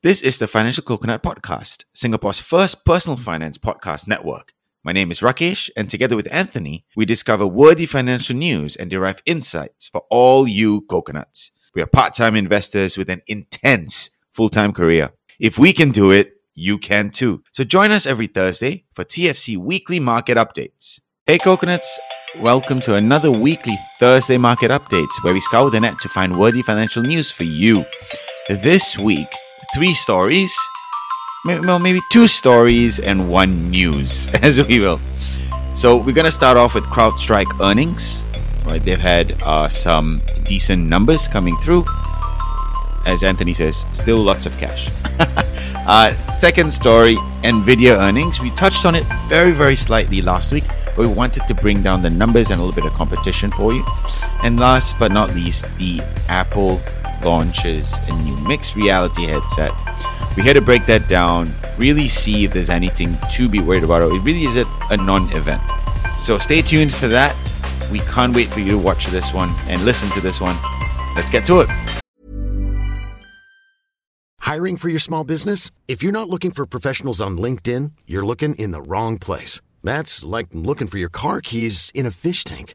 [0.00, 4.52] This is the Financial Coconut Podcast, Singapore's first personal finance podcast network.
[4.84, 9.20] My name is Rakesh, and together with Anthony, we discover worthy financial news and derive
[9.26, 11.50] insights for all you coconuts.
[11.74, 15.10] We are part time investors with an intense full time career.
[15.40, 17.42] If we can do it, you can too.
[17.50, 21.00] So join us every Thursday for TFC weekly market updates.
[21.26, 21.98] Hey, coconuts,
[22.38, 26.62] welcome to another weekly Thursday market updates where we scour the net to find worthy
[26.62, 27.84] financial news for you.
[28.48, 29.26] This week,
[29.74, 30.56] three stories,
[31.44, 35.00] well, maybe two stories and one news, as we will.
[35.74, 38.24] So we're gonna start off with CrowdStrike earnings.
[38.64, 41.86] Right, they've had uh, some decent numbers coming through.
[43.06, 44.90] As Anthony says, still lots of cash.
[45.86, 48.40] uh, second story, Nvidia earnings.
[48.40, 52.02] We touched on it very, very slightly last week, but we wanted to bring down
[52.02, 53.84] the numbers and a little bit of competition for you.
[54.42, 56.82] And last but not least, the Apple
[57.24, 59.72] launches a new mixed reality headset.
[60.36, 64.02] We had to break that down, really see if there's anything to be worried about.
[64.02, 65.62] It really is a, a non event.
[66.18, 67.36] So stay tuned for that.
[67.90, 70.56] We can't wait for you to watch this one and listen to this one.
[71.16, 71.68] Let's get to it.
[74.40, 75.70] Hiring for your small business?
[75.88, 79.60] If you're not looking for professionals on LinkedIn, you're looking in the wrong place.
[79.82, 82.74] That's like looking for your car keys in a fish tank.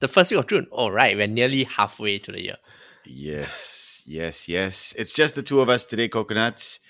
[0.00, 0.66] the first week of June.
[0.70, 2.56] All right, we're nearly halfway to the year.
[3.04, 4.94] Yes, yes, yes.
[4.98, 6.80] It's just the two of us today, coconuts.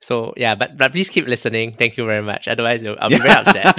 [0.00, 1.72] So yeah, but but please keep listening.
[1.72, 2.48] Thank you very much.
[2.48, 3.76] Otherwise, I'll be very upset.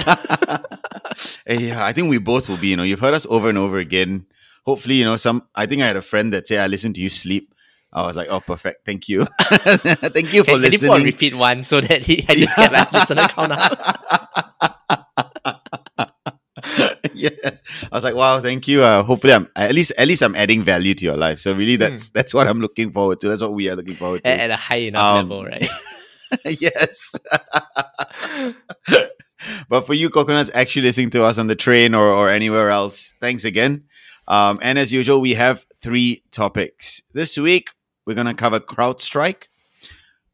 [1.46, 2.68] yeah, I think we both will be.
[2.68, 4.26] You know, you've heard us over and over again.
[4.64, 5.46] Hopefully, you know, some.
[5.54, 7.54] I think I had a friend that said, "I listened to you sleep."
[7.92, 8.86] I was like, "Oh, perfect.
[8.86, 12.34] Thank you, thank you for can, listening." Can you repeat one so that he I
[12.34, 15.03] just get my listener count up?
[17.14, 17.62] yes.
[17.90, 18.82] I was like, wow, thank you.
[18.82, 21.38] Uh, hopefully, I'm at least at least I'm adding value to your life.
[21.38, 22.12] So really, that's mm.
[22.12, 23.28] that's what I'm looking forward to.
[23.28, 25.68] That's what we are looking forward to at, at a high enough um, level, right?
[26.60, 27.14] yes.
[29.68, 33.14] but for you, coconuts, actually listening to us on the train or or anywhere else,
[33.20, 33.84] thanks again.
[34.26, 37.70] Um, and as usual, we have three topics this week.
[38.06, 39.44] We're gonna cover CrowdStrike.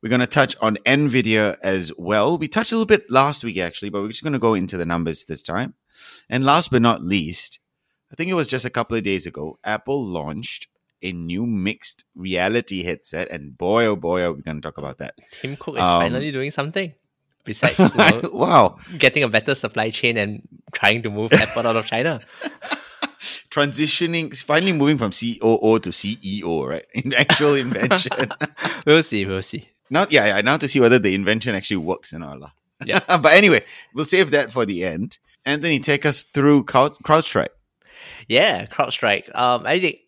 [0.03, 2.39] We're going to touch on NVIDIA as well.
[2.39, 4.79] We touched a little bit last week, actually, but we're just going to go into
[4.79, 5.75] the numbers this time.
[6.29, 7.59] And last but not least,
[8.13, 10.69] I think it was just a couple of days ago, Apple launched
[11.03, 13.31] a new mixed reality headset.
[13.31, 15.15] And boy, oh boy, are we going to talk about that.
[15.41, 16.93] Tim Cook is um, finally doing something.
[17.45, 18.77] Besides you know, wow.
[18.99, 22.21] getting a better supply chain and trying to move Apple out of China.
[23.51, 26.87] Transitioning, finally moving from COO to CEO, right?
[26.95, 28.13] In actual invention.
[28.87, 29.69] we'll see, we'll see.
[29.89, 32.53] Now, yeah, yeah, now to see whether the invention actually works and all.
[32.85, 33.01] Yeah.
[33.09, 33.63] but anyway,
[33.95, 35.19] we'll save that for the end.
[35.47, 37.49] Anthony, take us through CrowdStrike.
[38.29, 39.35] Yeah, CrowdStrike.
[39.35, 39.99] Um, I think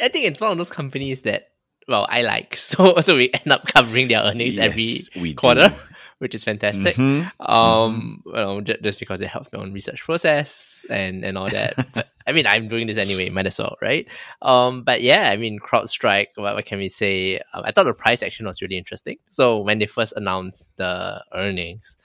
[0.00, 1.52] I think it's one of those companies that
[1.88, 2.56] well I like.
[2.58, 5.74] So so we end up covering their earnings yes, every quarter, do.
[6.18, 6.96] which is fantastic.
[6.96, 7.42] Mm-hmm.
[7.42, 8.32] Um, mm-hmm.
[8.32, 11.86] well, just, just because it helps my own research process and and all that.
[11.94, 13.30] but I mean, I'm doing this anyway.
[13.30, 14.06] Might as well, right?
[14.42, 16.28] Um, but yeah, I mean, CrowdStrike.
[16.34, 17.38] What, what can we say?
[17.54, 19.16] Um, I thought the price action was really interesting.
[19.30, 21.96] So when they first announced the earnings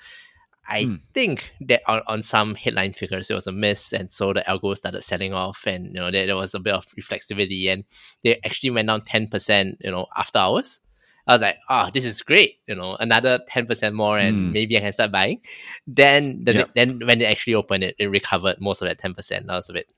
[0.68, 1.02] I mm.
[1.14, 4.76] think that on, on some headline figures it was a miss, and so the algo
[4.76, 7.84] started selling off, and you know there, there was a bit of reflexivity, and
[8.24, 10.80] they actually went down ten percent, you know, after hours.
[11.28, 14.54] I was like, oh, this is great, you know, another ten percent more, and mm.
[14.54, 15.42] maybe I can start buying.
[15.88, 16.72] Then, the, yep.
[16.76, 19.50] then when they actually opened it, it recovered most of that ten percent.
[19.50, 19.92] I was a bit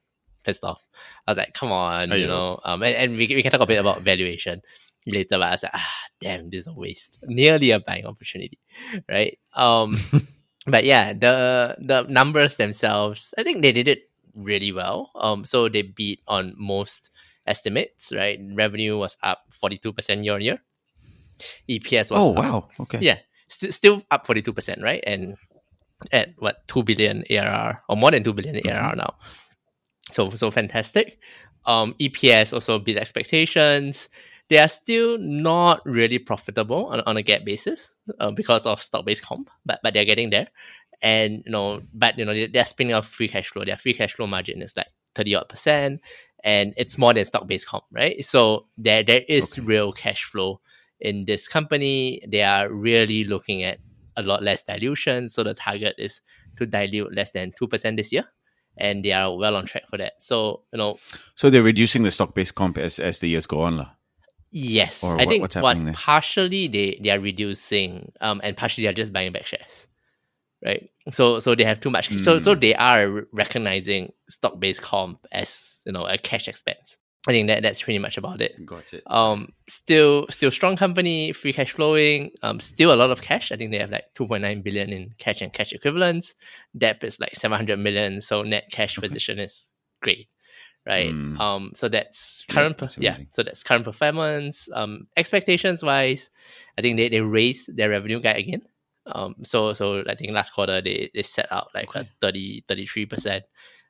[0.43, 0.85] pissed off.
[1.25, 3.65] I was like, come on, you know, um, and, and we, we can talk a
[3.65, 4.61] bit about valuation
[5.05, 7.17] later, but I was like, ah, damn, this is a waste.
[7.23, 8.59] Nearly a buying opportunity,
[9.07, 9.39] right?
[9.53, 9.97] Um.
[10.67, 15.11] but yeah, the the numbers themselves, I think they did it really well.
[15.15, 17.09] Um, so they beat on most
[17.45, 18.11] estimates.
[18.13, 20.59] Right, revenue was up forty two percent year on year.
[21.69, 23.17] EPS was oh up, wow okay yeah
[23.47, 25.37] st- still up forty two percent right and
[26.11, 28.69] at what two billion ARR or more than two billion mm-hmm.
[28.69, 29.15] ARR now.
[30.11, 31.19] So so fantastic.
[31.65, 34.09] Um, EPS also beat expectations
[34.49, 39.23] they are still not really profitable on, on a GAAP basis uh, because of stock-based
[39.23, 40.47] comp, but but they're getting there.
[41.01, 43.63] And you know, but you know, they're, spinning off free cash flow.
[43.65, 46.01] Their free cash flow margin is like 30 odd percent,
[46.43, 48.23] and it's more than stock-based comp, right?
[48.25, 49.61] So there there is okay.
[49.61, 50.61] real cash flow
[50.99, 53.79] in this company, they are really looking at
[54.15, 55.29] a lot less dilution.
[55.29, 56.21] So the target is
[56.57, 58.25] to dilute less than 2% this year.
[58.77, 60.13] And they are well on track for that.
[60.19, 60.99] So, you know.
[61.35, 63.77] So they're reducing the stock based comp as, as the years go on.
[63.77, 63.96] La.
[64.51, 65.03] Yes.
[65.03, 68.93] I what, think what's what, partially they, they are reducing um, and partially they are
[68.93, 69.87] just buying back shares.
[70.63, 70.89] Right.
[71.11, 72.09] So so they have too much.
[72.09, 72.23] Mm.
[72.23, 72.59] So so hmm.
[72.59, 76.97] they are recognizing stock based comp as you know a cash expense.
[77.27, 78.65] I think that that's pretty much about it.
[78.65, 79.03] Got it.
[79.07, 82.31] Um, still, still strong company, free cash flowing.
[82.41, 83.51] Um, still a lot of cash.
[83.51, 86.35] I think they have like two point nine billion in cash and cash equivalents.
[86.77, 88.21] Debt is like seven hundred million.
[88.21, 89.71] So net cash position is
[90.01, 90.29] great,
[90.87, 91.13] right?
[91.13, 91.39] Mm.
[91.39, 92.77] Um, so that's current.
[92.79, 94.69] Yeah, that's yeah, so that's current performance.
[94.73, 96.29] Um, expectations wise,
[96.77, 98.61] I think they they raised their revenue guide again.
[99.05, 102.01] Um, so so I think last quarter they they set out like okay.
[102.01, 103.43] a 30 33 percent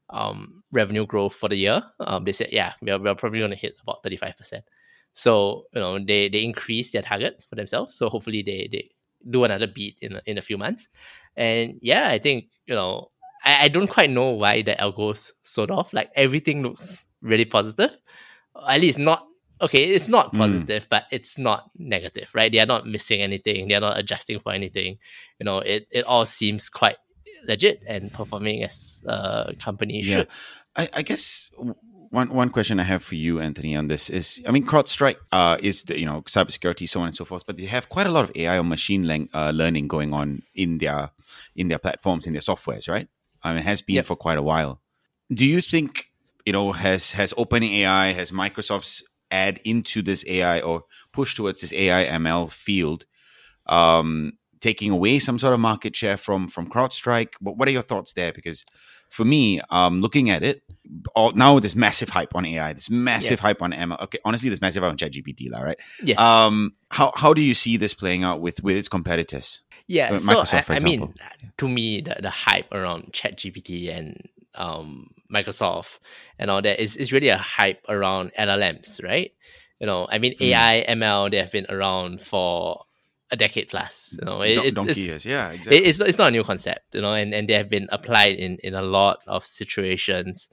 [0.09, 1.81] um, revenue growth for the year.
[1.99, 4.61] Um, they said, yeah, we're, we're probably going to hit about 35%.
[5.13, 7.97] So, you know, they, they increase their targets for themselves.
[7.97, 8.91] So hopefully they, they
[9.29, 10.87] do another beat in, in a few months.
[11.35, 13.09] And yeah, I think, you know,
[13.47, 15.93] I, I don't quite know why the algos sold off.
[15.93, 17.91] Like everything looks really positive.
[18.67, 19.25] At least not,
[19.61, 20.39] okay, it's not hmm.
[20.39, 20.89] positive, mm.
[20.89, 22.51] but it's not negative, right?
[22.51, 23.67] They are not missing anything.
[23.67, 24.97] They are not adjusting for anything.
[25.39, 26.97] You know, it, it all seems quite
[27.47, 30.15] legit and performing as a company yeah.
[30.17, 30.27] should.
[30.75, 31.49] I, I guess
[32.09, 35.57] one one question I have for you, Anthony, on this is, I mean, CrowdStrike uh,
[35.61, 38.11] is the you know cybersecurity, so on and so forth, but they have quite a
[38.11, 41.11] lot of AI or machine uh, learning going on in their
[41.55, 43.07] in their platforms, in their softwares, right?
[43.47, 44.05] I mean, it has been yep.
[44.05, 44.81] for quite a while.
[45.33, 46.11] Do you think
[46.45, 51.73] you know has has OpenAI, has Microsoft's add into this AI or push towards this
[51.73, 53.05] AI ML field?
[53.65, 57.33] Um, taking away some sort of market share from from CrowdStrike?
[57.39, 58.31] What, what are your thoughts there?
[58.31, 58.63] Because
[59.09, 60.63] for me, um, looking at it,
[61.15, 63.43] all, now this massive hype on AI, this massive yeah.
[63.43, 64.01] hype on ML.
[64.03, 65.79] Okay, honestly, this massive hype on ChatGPT, lah, right?
[66.03, 66.15] Yeah.
[66.17, 69.61] Um, how how do you see this playing out with with its competitors?
[69.87, 71.13] Yeah, uh, so I, I mean,
[71.57, 75.99] to me, the, the hype around ChatGPT and um, Microsoft
[76.37, 79.31] and all that is is really a hype around LLMs, right?
[79.79, 80.47] You know, I mean, mm.
[80.47, 82.83] AI, ML, they have been around for
[83.31, 84.17] a decade plus.
[84.19, 85.25] You know, it, it's, donkey years.
[85.25, 85.85] Yeah, exactly.
[85.85, 86.93] it's it's not a new concept.
[86.93, 90.49] You know, and, and they have been applied in in a lot of situations,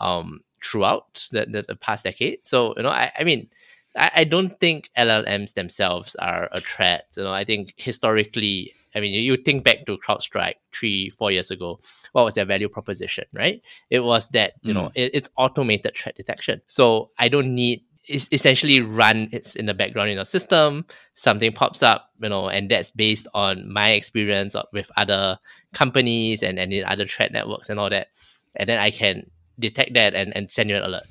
[0.00, 2.46] um, throughout the, the, the past decade.
[2.46, 3.48] So you know, I I mean.
[3.96, 7.06] I, I don't think LLMs themselves are a threat.
[7.16, 11.50] You know, I think historically, I mean, you, think back to CrowdStrike three, four years
[11.50, 11.80] ago.
[12.12, 13.62] What was their value proposition, right?
[13.90, 14.76] It was that you mm.
[14.76, 16.62] know it, it's automated threat detection.
[16.66, 21.52] So I don't need it's essentially run it's in the background in a system something
[21.52, 25.38] pops up you know and that's based on my experience with other
[25.74, 28.08] companies and, and in other threat networks and all that
[28.56, 31.06] and then i can detect that and, and send you an alert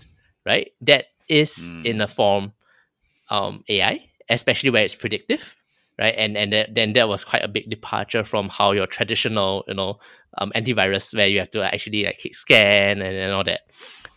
[0.46, 1.86] right that is mm.
[1.86, 2.52] in a form
[3.30, 5.56] um, ai especially where it's predictive
[6.00, 9.64] right and and that, then that was quite a big departure from how your traditional
[9.68, 9.98] you know
[10.40, 13.62] um, antivirus where you have to actually like scan and, and all that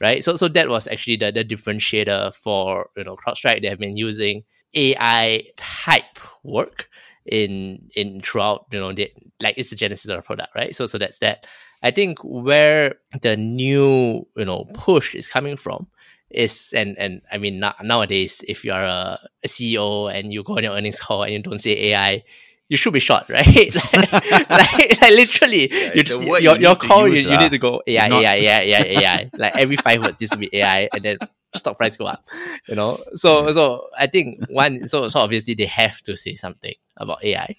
[0.01, 0.25] right?
[0.25, 3.63] So so that was actually the, the differentiator for you know CrowdStrike.
[3.63, 6.89] They have been using AI type work
[7.27, 9.13] in in throughout you know the,
[9.43, 10.75] like it's the genesis of the product, right?
[10.75, 11.47] So so that's that.
[11.83, 15.87] I think where the new you know push is coming from
[16.31, 20.57] is and and I mean nowadays if you are a, a CEO and you go
[20.57, 22.23] on your earnings call and you don't say AI,
[22.69, 23.47] you should be shot, right?
[23.47, 27.59] like, like, like, literally, yeah, you, your, you your call, use, you, you need to
[27.59, 28.23] go AI, not...
[28.23, 29.31] AI, AI, AI, AI.
[29.37, 31.19] like every five words needs to be AI, and then
[31.55, 32.27] stock price go up.
[32.69, 33.55] You know, so yes.
[33.57, 37.57] so I think one, so so obviously they have to say something about AI.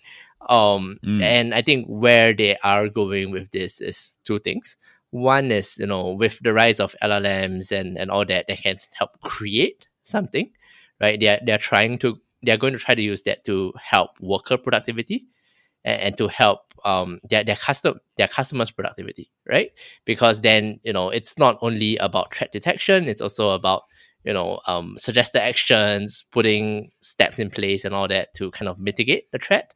[0.50, 1.22] Um, mm.
[1.22, 4.78] and I think where they are going with this is two things.
[5.12, 8.78] One is you know with the rise of LLMs and and all that, they can
[8.94, 10.52] help create something,
[11.00, 11.20] right?
[11.20, 14.12] They are they are trying to they're going to try to use that to help
[14.20, 15.28] worker productivity
[15.84, 19.72] and, and to help um, their their custom their customers productivity, right?
[20.06, 23.84] Because then you know it's not only about threat detection; it's also about
[24.24, 28.80] you know um, suggested actions, putting steps in place, and all that to kind of
[28.80, 29.74] mitigate the threat.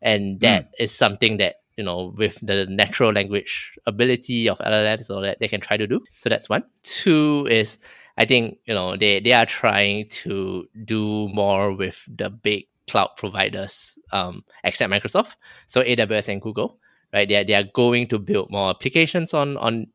[0.00, 0.70] And that mm.
[0.78, 5.48] is something that you know with the natural language ability of LLMs, all that they
[5.48, 6.02] can try to do.
[6.18, 6.64] So that's one.
[6.82, 7.78] Two is
[8.18, 13.10] I think you know they they are trying to do more with the big cloud
[13.16, 15.34] providers, um, except Microsoft,
[15.66, 16.78] so AWS and Google,
[17.12, 17.28] right?
[17.28, 19.86] They are, they are going to build more applications on on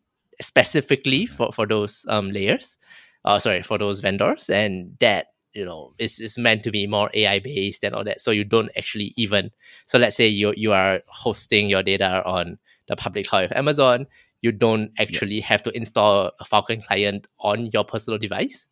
[0.42, 2.78] specifically for for those um layers,
[3.26, 7.10] uh, sorry for those vendors, and that you know it's, is meant to be more
[7.14, 8.22] AI based and all that.
[8.22, 9.52] So you don't actually even
[9.86, 12.58] so let's say you you are hosting your data on
[12.88, 14.08] the public cloud of Amazon,
[14.42, 15.46] you don't actually yeah.
[15.46, 18.68] have to install a Falcon client on your personal device,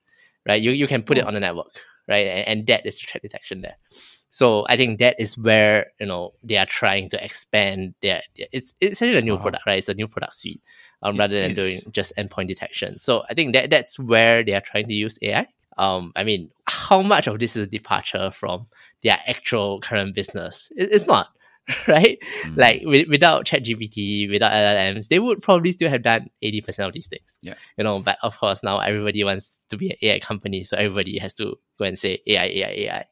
[0.47, 0.61] right?
[0.61, 1.21] You you can put oh.
[1.21, 2.27] it on the network, right?
[2.27, 3.77] And, and that is the threat detection there.
[4.29, 8.21] So I think that is where you know they are trying to expand their.
[8.35, 9.41] It's it's a new wow.
[9.41, 9.77] product, right?
[9.77, 10.61] It's a new product suite,
[11.03, 12.97] um, rather than doing just endpoint detection.
[12.97, 15.47] So I think that that's where they are trying to use AI.
[15.77, 18.67] Um, I mean, how much of this is a departure from
[19.03, 20.71] their actual current business?
[20.75, 21.29] It, it's not.
[21.87, 22.17] right?
[22.43, 22.57] Mm.
[22.57, 27.07] Like with, without ChatGPT, without LLMs, they would probably still have done 80% of these
[27.07, 27.37] things.
[27.41, 27.53] Yeah.
[27.77, 31.17] You know, but of course now everybody wants to be an AI company, so everybody
[31.19, 33.05] has to go and say AI, AI, AI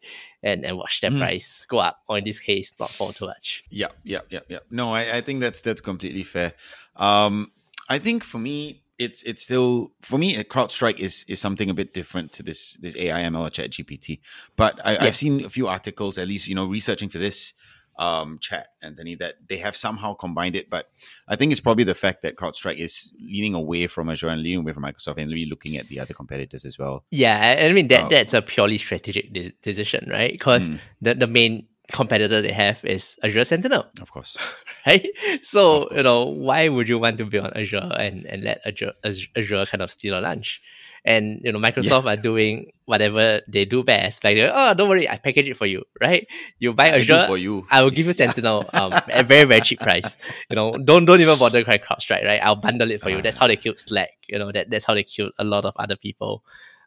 [0.43, 1.19] and, and watch their mm.
[1.19, 3.63] price go up, or in this case, not fall too much.
[3.69, 4.59] Yeah, yeah, yeah, yeah.
[4.69, 6.53] No, I, I think that's that's completely fair.
[6.95, 7.51] Um
[7.87, 11.93] I think for me, it's it's still for me CrowdStrike is is something a bit
[11.93, 14.19] different to this this AI ML or Chat GPT.
[14.55, 17.53] But I, have seen a few articles, at least you know, researching for this
[17.97, 20.69] um, chat, Anthony, that they have somehow combined it.
[20.69, 20.89] But
[21.27, 24.59] I think it's probably the fact that CrowdStrike is leaning away from Azure and leaning
[24.59, 27.03] away from Microsoft and really looking at the other competitors as well.
[27.11, 30.31] Yeah, I mean that uh, that's a purely strategic de- decision, right?
[30.31, 30.79] Because mm.
[31.01, 33.85] the the main competitor they have is Azure Sentinel.
[34.01, 34.37] Of course.
[34.87, 35.07] right?
[35.43, 35.97] So, course.
[35.97, 39.65] you know, why would you want to be on Azure and, and let Azure, Azure
[39.65, 40.61] kind of steal a lunch?
[41.05, 42.13] and you know Microsoft yeah.
[42.13, 44.23] are doing whatever they do best.
[44.23, 46.27] Like, oh, don't worry, I package it for you, right?
[46.59, 47.65] You buy I Azure, for you.
[47.69, 50.17] I will give you Sentinel um, at a very very cheap price.
[50.49, 52.41] You know, don't don't even bother crying CrowdStrike, right?
[52.41, 53.21] I'll bundle it for uh, you.
[53.21, 54.09] That's how they killed Slack.
[54.27, 56.43] You know, that that's how they killed a lot of other people.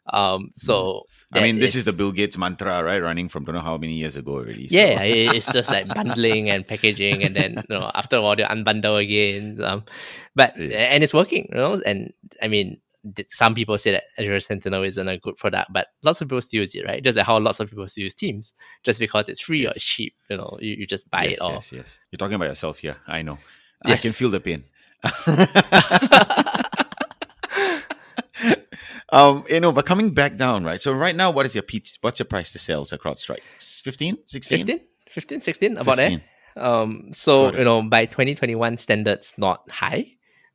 [0.07, 3.01] Um, so I mean, this is the Bill Gates mantra, right?
[3.01, 4.67] Running from don't know how many years ago already.
[4.67, 4.75] So.
[4.75, 8.43] Yeah, it's just like bundling and packaging, and then you know after a while they
[8.43, 9.63] unbundle again.
[9.63, 9.85] Um,
[10.35, 10.91] but yes.
[10.91, 11.81] and it's working, you know.
[11.85, 12.81] And I mean,
[13.29, 16.61] some people say that Azure Sentinel isn't a good product, but lots of people still
[16.61, 17.03] use it, right?
[17.03, 19.69] Just like how lots of people still use Teams, just because it's free yes.
[19.69, 21.53] or it's cheap, you know, you, you just buy yes, it all.
[21.53, 21.99] Yes, yes.
[22.11, 22.97] You're talking about yourself here.
[23.07, 23.39] I know.
[23.85, 24.63] I can feel the pain.
[29.13, 30.81] um, you know, but coming back down, right?
[30.81, 31.63] So right now, what is your
[32.01, 33.39] what's your price to sales at CrowdStrike?
[33.59, 34.57] 15, 16?
[34.57, 34.79] 15,
[35.09, 36.21] 15 16, about 15.
[36.55, 36.65] there.
[36.65, 40.13] Um, so, you know, by 2021 standards, not high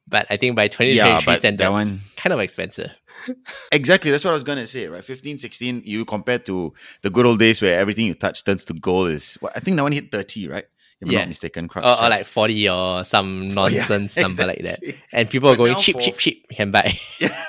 [0.09, 2.91] but I think by 2023 yeah, standards, one kind of expensive.
[3.73, 5.05] exactly, that's what I was gonna say, right?
[5.05, 6.73] 15, 16, you compare to
[7.03, 9.77] the good old days where everything you touch turns to gold is what I think
[9.77, 10.65] that one hit 30, right?
[11.01, 11.19] If yeah.
[11.19, 11.69] I'm not mistaken.
[11.77, 14.65] Or, or, like 40 or some nonsense oh, yeah, number exactly.
[14.65, 14.95] like that.
[15.13, 16.03] And people are going cheap, for...
[16.03, 16.99] cheap, cheap, you can buy.
[17.21, 17.45] Yeah.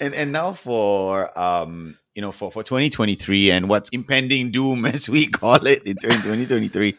[0.00, 5.08] And and now for um you know for for 2023 and what's impending doom as
[5.08, 6.96] we call it in 2023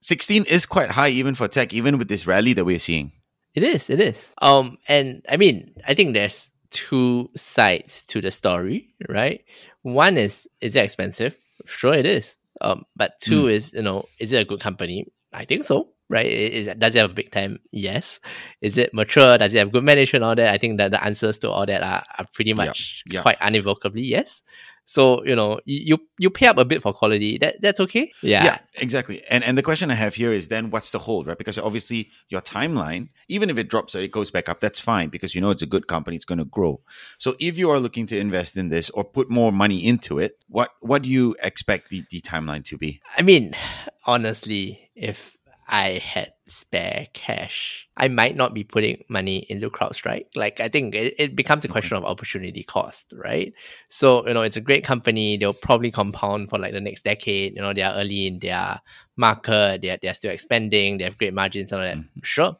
[0.00, 3.12] 16 is quite high even for tech, even with this rally that we're seeing.
[3.54, 4.32] It is, it is.
[4.40, 9.44] Um, and I mean, I think there's two sides to the story, right?
[9.82, 11.36] One is, is it expensive?
[11.66, 12.36] Sure, it is.
[12.60, 13.52] Um, but two mm.
[13.52, 15.06] is, you know, is it a good company?
[15.32, 16.26] I think so, right?
[16.26, 17.60] Is does it have a big time?
[17.70, 18.20] Yes.
[18.60, 19.38] Is it mature?
[19.38, 20.24] Does it have good management?
[20.24, 20.48] All that.
[20.48, 23.22] I think that the answers to all that are, are pretty much yeah, yeah.
[23.22, 24.42] quite unequivocally yes.
[24.88, 27.36] So you know you you pay up a bit for quality.
[27.36, 28.10] That that's okay.
[28.22, 28.42] Yeah.
[28.42, 28.58] Yeah.
[28.76, 29.22] Exactly.
[29.28, 31.36] And and the question I have here is then what's the hold, right?
[31.36, 35.10] Because obviously your timeline, even if it drops or it goes back up, that's fine
[35.10, 36.80] because you know it's a good company, it's going to grow.
[37.18, 40.38] So if you are looking to invest in this or put more money into it,
[40.48, 43.02] what what do you expect the, the timeline to be?
[43.18, 43.54] I mean,
[44.06, 45.36] honestly, if
[45.68, 50.26] I had spare cash, I might not be putting money into CrowdStrike.
[50.34, 53.52] Like, I think it, it becomes a question of opportunity cost, right?
[53.88, 55.36] So, you know, it's a great company.
[55.36, 57.54] They'll probably compound for like the next decade.
[57.54, 58.80] You know, they are early in their
[59.16, 59.82] market.
[59.82, 60.96] They're, they're still expanding.
[60.96, 61.98] They have great margins and all that.
[61.98, 62.20] Mm-hmm.
[62.22, 62.56] Sure.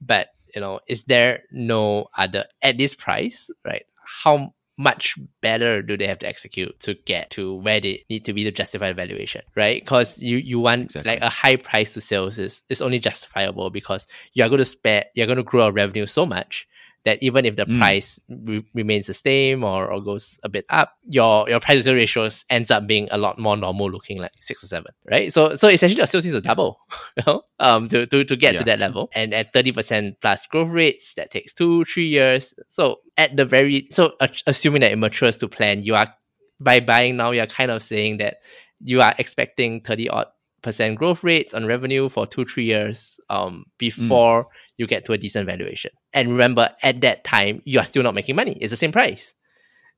[0.00, 3.84] But, you know, is there no other, at this price, right?
[4.04, 8.32] How much better do they have to execute to get to where they need to
[8.32, 9.82] be to justify the valuation, right?
[9.82, 11.10] Because you, you want exactly.
[11.10, 14.64] like a high price to sales is, is only justifiable because you are going to
[14.64, 16.67] spend, you're going to grow our revenue so much
[17.04, 17.78] that even if the mm.
[17.78, 21.94] price re- remains the same or, or goes a bit up, your your price to
[21.94, 25.32] ratios ends up being a lot more normal looking, like six or seven, right?
[25.32, 26.78] So so essentially, your sales needs to double,
[27.16, 28.58] you know, um, to to, to get yeah.
[28.60, 29.10] to that level.
[29.14, 32.54] And at thirty percent plus growth rates, that takes two three years.
[32.68, 36.12] So at the very so uh, assuming that it matures to plan, you are
[36.60, 38.38] by buying now, you're kind of saying that
[38.80, 40.26] you are expecting 30 odd
[40.62, 44.48] percent growth rates on revenue for two three years um before mm.
[44.76, 48.14] you get to a decent valuation and remember at that time you are still not
[48.14, 49.34] making money it's the same price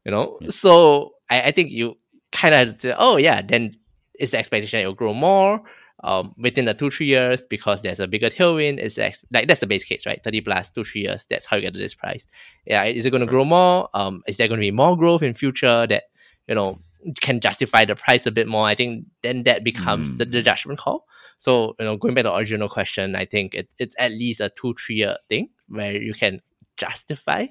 [0.05, 0.51] you know yeah.
[0.51, 1.97] so I, I think you
[2.33, 3.77] kind of say oh yeah then
[4.15, 5.63] it's the expectation it will grow more
[6.03, 8.79] um, within the two three years because there's a bigger tailwind.
[8.79, 10.23] It's ex- like that's the base case, right?
[10.23, 11.27] Thirty plus two three years.
[11.29, 12.27] That's how you get to this price.
[12.67, 13.89] Yeah, is it going to grow more?
[13.95, 16.05] Um, is there going to be more growth in future that
[16.49, 16.79] you know
[17.21, 20.19] can justify the price a bit more, I think then that becomes mm.
[20.19, 21.07] the, the, judgment call.
[21.39, 24.41] So, you know, going back to the original question, I think it, it's at least
[24.41, 26.41] a two, three year thing where you can
[26.77, 27.47] justify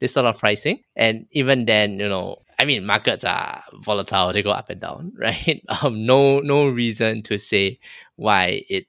[0.00, 0.82] this sort of pricing.
[0.96, 5.12] And even then, you know, I mean, markets are volatile; they go up and down,
[5.18, 5.62] right?
[5.82, 7.80] Um, no, no reason to say
[8.16, 8.86] why it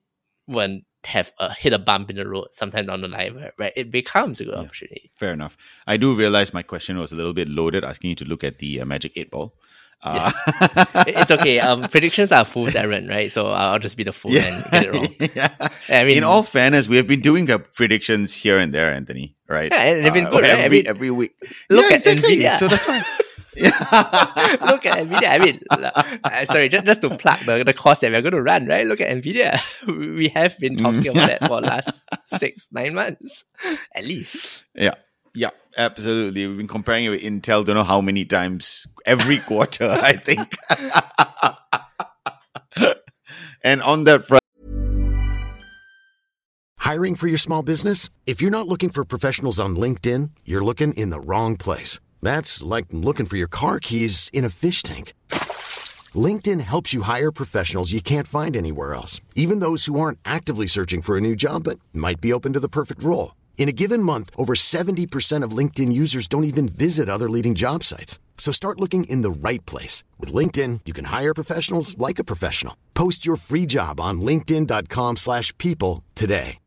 [0.47, 3.71] won't have a hit a bump in the road sometime down the line where, where
[3.75, 5.11] it becomes a good yeah, opportunity.
[5.15, 5.57] Fair enough.
[5.85, 8.59] I do realize my question was a little bit loaded, asking you to look at
[8.59, 9.53] the uh, Magic Eight Ball.
[10.03, 10.31] Uh,
[11.07, 11.59] it's okay.
[11.59, 13.31] Um, predictions are fool's errand, right?
[13.31, 14.41] So I'll just be the fool yeah.
[14.41, 15.07] and get it wrong.
[15.35, 15.69] yeah.
[15.89, 19.35] I mean, in all fairness, we have been doing uh, predictions here and there, Anthony.
[19.47, 19.71] Right?
[19.71, 20.45] Yeah, and they've been uh, good.
[20.45, 20.65] Every right?
[20.65, 21.35] I mean, every week.
[21.69, 22.37] Look yeah, at exactly.
[22.37, 22.51] Nvidia.
[22.53, 23.03] So that's why.
[23.61, 25.29] Look at Nvidia.
[25.29, 28.41] I mean, uh, sorry, just, just to plug the, the course that we're going to
[28.41, 28.85] run, right?
[28.87, 29.59] Look at Nvidia.
[29.87, 32.01] We have been talking about that for the last
[32.39, 33.45] six, nine months,
[33.93, 34.65] at least.
[34.73, 34.95] Yeah.
[35.35, 36.47] Yeah, absolutely.
[36.47, 40.55] We've been comparing it with Intel, don't know how many times every quarter, I think.
[43.63, 44.41] and on that front,
[46.77, 48.09] hiring for your small business?
[48.27, 51.99] If you're not looking for professionals on LinkedIn, you're looking in the wrong place.
[52.21, 55.13] That's like looking for your car keys in a fish tank.
[56.13, 60.67] LinkedIn helps you hire professionals you can't find anywhere else, even those who aren't actively
[60.67, 63.33] searching for a new job but might be open to the perfect role.
[63.55, 67.83] In a given month, over 70% of LinkedIn users don't even visit other leading job
[67.85, 68.19] sites.
[68.37, 70.03] So start looking in the right place.
[70.19, 72.75] With LinkedIn, you can hire professionals like a professional.
[72.93, 76.57] Post your free job on linkedin.com slash people today.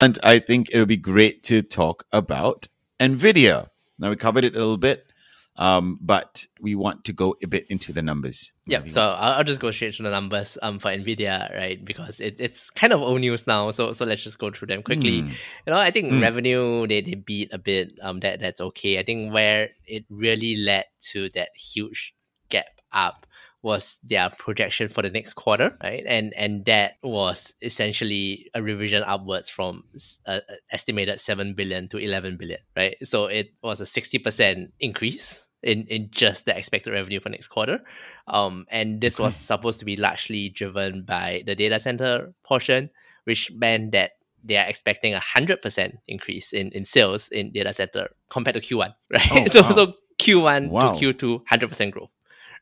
[0.00, 2.68] And I think it would be great to talk about
[3.00, 3.68] NVIDIA.
[3.98, 5.10] Now, we covered it a little bit.
[5.58, 8.52] Um, but we want to go a bit into the numbers.
[8.66, 11.82] Yeah, so I'll, I'll, just go straight to the numbers um, for Nvidia, right?
[11.82, 13.70] Because it, it's kind of old news now.
[13.70, 15.22] So so let's just go through them quickly.
[15.22, 15.28] Mm.
[15.28, 16.20] You know, I think mm.
[16.20, 17.92] revenue they, they beat a bit.
[18.02, 18.98] Um, that that's okay.
[18.98, 22.14] I think where it really led to that huge
[22.50, 23.26] gap up
[23.62, 26.04] was their projection for the next quarter, right?
[26.06, 29.84] And and that was essentially a revision upwards from
[30.26, 32.96] uh, estimated seven billion to eleven billion, right?
[33.04, 37.48] So it was a sixty percent increase in, in just the expected revenue for next
[37.48, 37.80] quarter.
[38.28, 42.90] Um, and this was supposed to be largely driven by the data center portion,
[43.24, 44.12] which meant that
[44.44, 48.60] they are expecting a hundred percent increase in, in sales in data center compared to
[48.60, 49.28] Q1, right?
[49.32, 49.72] Oh, so wow.
[49.72, 50.94] so Q1 wow.
[50.94, 52.10] to Q2, hundred percent growth,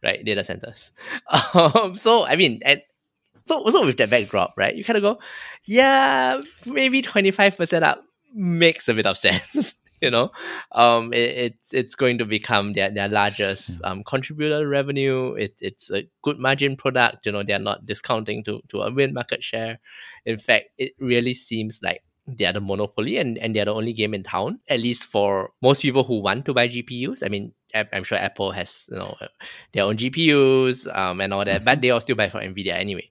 [0.03, 0.25] right?
[0.25, 0.93] Data centers.
[1.55, 2.81] Um, so I mean, and
[3.45, 4.75] so so with that backdrop, right?
[4.75, 5.19] You kind of go,
[5.65, 8.03] yeah, maybe twenty five percent up
[8.35, 10.31] makes a bit of sense you know,
[10.73, 15.33] um, it, it's it's going to become their, their largest um, contributor revenue.
[15.35, 17.27] It, it's a good margin product.
[17.27, 19.81] You know, they're not discounting to, to a win market share.
[20.27, 23.93] In fact, it really seems like they are the monopoly and, and they're the only
[23.93, 27.23] game in town, at least for most people who want to buy GPUs.
[27.25, 29.17] I mean, I'm sure Apple has you know
[29.73, 33.11] their own GPUs um, and all that, but they all still buy from Nvidia anyway,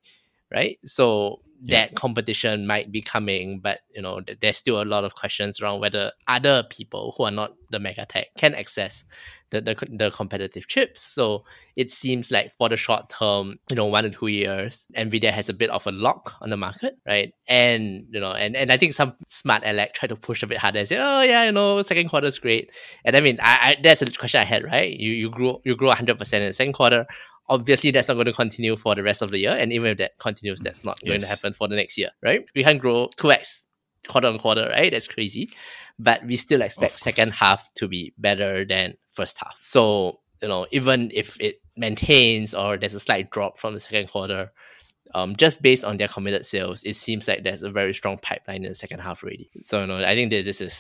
[0.52, 0.80] right?
[0.86, 1.86] So yeah.
[1.86, 5.80] that competition might be coming, but you know, there's still a lot of questions around
[5.80, 9.06] whether other people who are not the mega tech can access
[9.54, 11.02] the, the, the competitive chips.
[11.02, 11.46] So
[11.76, 15.48] it seems like for the short term, you know, one or two years, Nvidia has
[15.48, 17.34] a bit of a lock on the market, right?
[17.48, 20.58] And you know, and, and I think some smart elect try to push a bit
[20.58, 22.72] harder and say, oh yeah, you know, second quarter is great.
[23.06, 24.92] And I mean, I, I that's a question I had, right?
[24.92, 27.06] You you grew you grew 100 percent in the second quarter
[27.50, 29.56] obviously that's not going to continue for the rest of the year.
[29.56, 31.10] And even if that continues, that's not yes.
[31.10, 32.46] going to happen for the next year, right?
[32.56, 33.64] We can't grow 2x
[34.08, 34.92] quarter on quarter, right?
[34.92, 35.52] That's crazy.
[36.00, 39.58] But we still expect second half to be better than first half.
[39.60, 44.10] So, you know, even if it maintains or there's a slight drop from the second
[44.10, 44.52] quarter,
[45.16, 48.64] um, just based on their committed sales, it seems like there's a very strong pipeline
[48.64, 49.52] in the second half already.
[49.62, 50.74] So, you know, I think that this is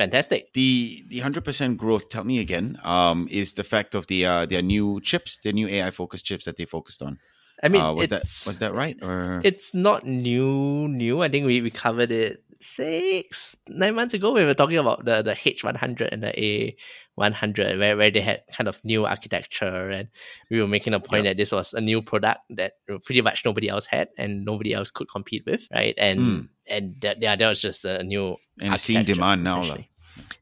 [0.00, 0.52] fantastic.
[0.54, 2.08] The the hundred percent growth.
[2.08, 2.78] Tell me again.
[2.82, 6.44] Um, is the fact of the uh, their new chips, their new AI focused chips
[6.46, 7.18] that they focused on.
[7.62, 11.22] I mean, uh, was that was that right or it's not new new.
[11.22, 14.32] I think we, we covered it six nine months ago.
[14.32, 16.76] We were talking about the the H one hundred and the A
[17.16, 20.08] one hundred, where where they had kind of new architecture, and
[20.50, 21.36] we were making a point yep.
[21.36, 22.72] that this was a new product that
[23.04, 25.94] pretty much nobody else had and nobody else could compete with, right?
[25.98, 26.48] And mm.
[26.70, 29.90] And that yeah, that was just a new and I'm seeing demand now, like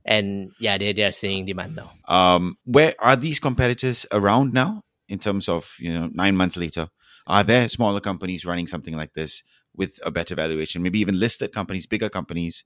[0.05, 1.93] and yeah, they they're seeing demand now.
[2.09, 6.89] Um, where are these competitors around now in terms of you know nine months later?
[7.27, 9.43] Are there smaller companies running something like this
[9.75, 10.83] with a better valuation?
[10.83, 12.65] Maybe even listed companies, bigger companies,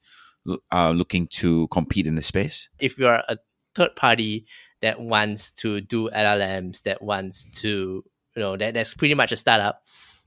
[0.71, 2.69] uh, looking to compete in the space.
[2.79, 3.39] If you are a
[3.75, 4.47] third party
[4.81, 8.05] that wants to do LLMs, that wants to
[8.37, 9.83] you know that that's pretty much a startup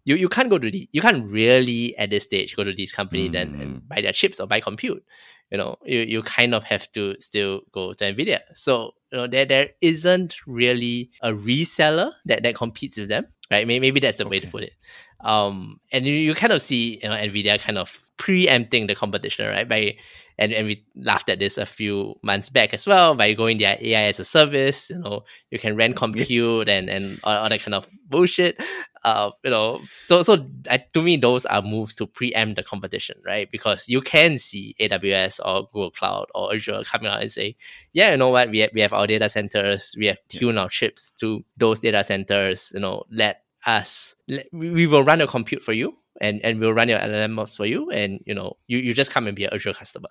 [0.05, 2.91] you, you can't go to the you can't really at this stage go to these
[2.91, 3.41] companies mm.
[3.41, 3.87] and, and mm.
[3.87, 5.03] buy their chips or buy compute
[5.51, 9.27] you know you, you kind of have to still go to nvidia so you know
[9.27, 14.17] there there isn't really a reseller that that competes with them right maybe, maybe that's
[14.17, 14.31] the okay.
[14.31, 14.73] way to put it
[15.21, 19.47] um and you, you kind of see you know nvidia kind of preempting the competition,
[19.47, 19.67] right?
[19.67, 19.97] By
[20.37, 23.77] and, and we laughed at this a few months back as well by going their
[23.79, 24.89] AI as a service.
[24.89, 28.61] You know, you can rent compute and and all, all that kind of bullshit.
[29.05, 33.15] Uh, you know, so so uh, to me, those are moves to preempt the competition,
[33.23, 33.49] right?
[33.51, 37.55] Because you can see AWS or Google Cloud or Azure coming out and say,
[37.93, 40.69] yeah, you know what, we have, we have our data centers, we have tuned our
[40.69, 42.71] chips to those data centers.
[42.73, 44.15] You know, let us
[44.51, 47.65] we will run your compute for you and and we'll run your LLM models for
[47.65, 50.09] you and you know you, you just come and be an Azure customer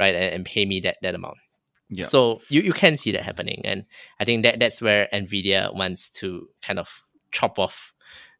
[0.00, 1.38] right and, and pay me that that amount
[1.90, 2.06] yeah.
[2.06, 3.62] So you, you can see that happening.
[3.64, 3.86] And
[4.20, 7.94] I think that that's where NVIDIA wants to kind of chop off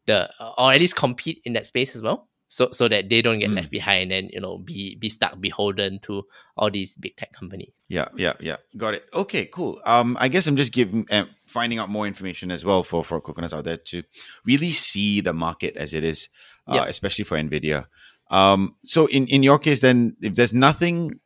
[0.09, 2.27] the or at least compete in that space as well.
[2.51, 3.55] So so that they don't get mm.
[3.55, 6.23] left behind and you know be be stuck beholden to
[6.57, 7.79] all these big tech companies.
[7.87, 8.57] Yeah, yeah, yeah.
[8.75, 9.05] Got it.
[9.13, 9.79] Okay, cool.
[9.85, 13.21] Um I guess I'm just giving uh, finding out more information as well for for
[13.21, 14.01] coconuts out there to
[14.45, 16.27] really see the market as it is,
[16.67, 16.85] uh, yeah.
[16.85, 17.85] especially for Nvidia.
[18.29, 21.19] Um, so in in your case, then, if there's nothing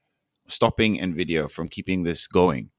[0.47, 2.69] stopping Nvidia from keeping this going,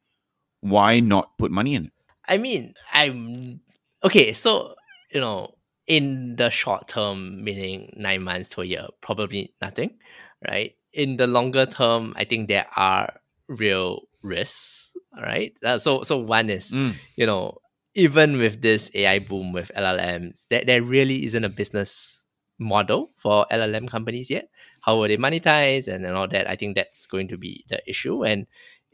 [0.60, 1.92] why not put money in it?
[2.26, 3.60] I mean, I'm
[4.02, 4.32] okay.
[4.32, 4.74] So
[5.12, 5.53] you know,
[5.86, 9.98] in the short term, meaning nine months to a year, probably nothing,
[10.46, 10.74] right?
[10.92, 14.84] In the longer term, I think there are real risks
[15.20, 15.56] right?
[15.64, 16.94] Uh, so so one is mm.
[17.16, 17.58] you know
[17.94, 22.22] even with this AI boom with LLMs, that there really isn't a business
[22.58, 24.48] model for LLM companies yet.
[24.80, 26.50] How will they monetize and, and all that?
[26.50, 28.24] I think that's going to be the issue.
[28.24, 28.46] And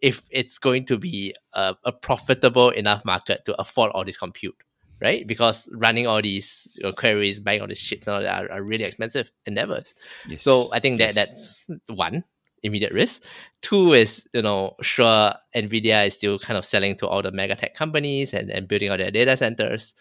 [0.02, 4.56] if it's going to be a, a profitable enough market to afford all this compute,
[5.00, 5.26] right?
[5.26, 8.52] Because running all these you know, queries, buying all these chips and all that are,
[8.52, 9.94] are really expensive endeavors.
[10.28, 10.42] Yes.
[10.42, 11.64] So I think that yes.
[11.66, 12.24] that's one
[12.62, 13.22] immediate risk.
[13.62, 17.56] Two is, you know, sure, NVIDIA is still kind of selling to all the mega
[17.56, 19.94] tech companies and, and building all their data centers.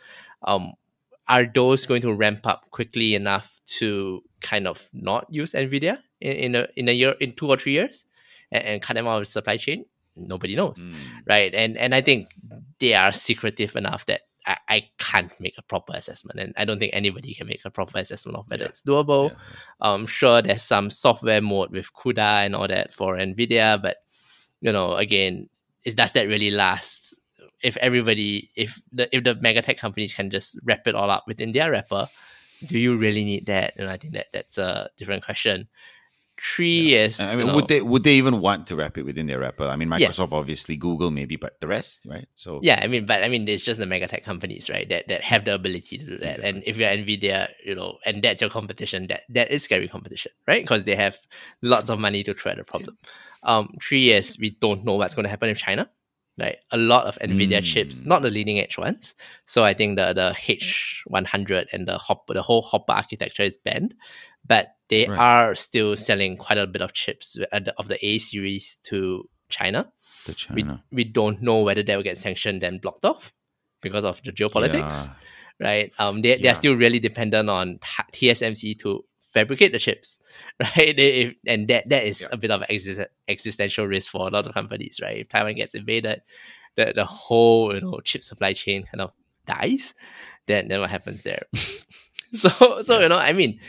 [0.43, 0.73] Um,
[1.27, 6.31] are those going to ramp up quickly enough to kind of not use NVIDIA in,
[6.31, 8.05] in, a, in a year, in two or three years
[8.51, 9.85] and, and cut them out of the supply chain?
[10.15, 10.93] Nobody knows, mm.
[11.27, 11.53] right?
[11.53, 12.31] And and I think
[12.79, 16.79] they are secretive enough that I, I can't make a proper assessment, and I don't
[16.79, 18.69] think anybody can make a proper assessment of whether yeah.
[18.69, 19.31] it's doable.
[19.31, 19.37] Yeah.
[19.81, 23.97] Um, sure, there's some software mode with CUDA and all that for NVIDIA, but
[24.61, 25.49] you know, again,
[25.83, 27.13] is does that really last?
[27.61, 31.25] If everybody, if the if the mega tech companies can just wrap it all up
[31.27, 32.07] within their wrapper,
[32.65, 33.73] do you really need that?
[33.77, 35.67] And I think that that's a different question.
[36.41, 37.09] Three yeah.
[37.19, 39.65] I mean, would they would they even want to wrap it within their wrapper?
[39.65, 40.37] I mean, Microsoft, yeah.
[40.37, 42.27] obviously, Google, maybe, but the rest, right?
[42.33, 44.87] So yeah, I mean, but I mean, it's just the mega tech companies, right?
[44.87, 46.37] That that have the ability to do that.
[46.37, 46.49] Exactly.
[46.49, 50.31] And if you're Nvidia, you know, and that's your competition, that that is scary competition,
[50.47, 50.63] right?
[50.63, 51.17] Because they have
[51.61, 52.97] lots of money to try the problem.
[53.03, 53.57] Yeah.
[53.57, 55.89] Um, three years, we don't know what's going to happen in China.
[56.37, 57.65] Right, a lot of Nvidia mm.
[57.65, 59.13] chips, not the leading edge ones.
[59.43, 63.93] So I think the the H100 and the Hopper, the whole Hopper architecture is banned
[64.49, 65.17] but they right.
[65.17, 67.37] are still selling quite a bit of chips
[67.77, 69.89] of the A series to China.
[70.25, 70.83] To China.
[70.91, 73.31] We, we don't know whether they will get sanctioned and blocked off
[73.81, 75.09] because of the geopolitics, yeah.
[75.59, 75.93] right?
[75.99, 76.37] Um, they, yeah.
[76.41, 77.79] they're still really dependent on
[78.11, 80.19] TSMC to fabricate the chips,
[80.59, 80.97] right?
[80.97, 82.27] They, and that that is yeah.
[82.31, 85.19] a bit of exist- existential risk for a lot of companies, right?
[85.19, 86.23] If Taiwan gets invaded,
[86.75, 89.11] the, the whole you know chip supply chain kind of
[89.45, 89.93] dies.
[90.47, 91.45] Then then what happens there?
[92.33, 93.59] so so you know, I mean,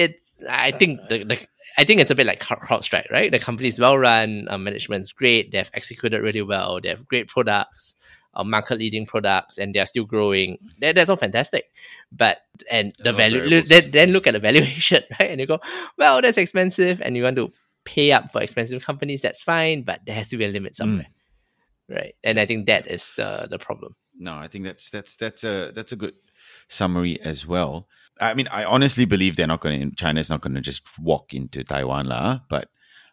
[0.00, 1.46] it's I think the, the
[1.78, 3.30] I think it's a bit like CrowdStrike, right?
[3.30, 7.28] The company is well run, uh, management's great, they've executed really well, they have great
[7.28, 7.94] products,
[8.34, 10.58] uh, market leading products, and they're still growing.
[10.80, 11.70] That, that's all fantastic.
[12.10, 12.38] But
[12.70, 15.30] and the value then, then look at the valuation, right?
[15.30, 15.60] And you go,
[15.96, 17.52] well, that's expensive, and you want to
[17.84, 21.06] pay up for expensive companies, that's fine, but there has to be a limit somewhere.
[21.88, 21.94] Mm.
[21.96, 22.14] Right.
[22.22, 23.96] And I think that is the the problem.
[24.16, 26.14] No, I think that's that's that's a that's a good
[26.68, 27.88] summary as well.
[28.20, 29.96] I mean, I honestly believe they're not going to.
[29.96, 32.40] China is not going to just walk into Taiwan, lah.
[32.48, 32.68] But